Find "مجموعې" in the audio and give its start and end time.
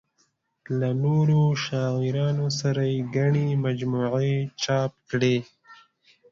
3.65-4.37